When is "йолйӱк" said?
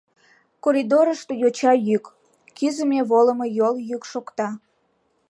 3.57-4.03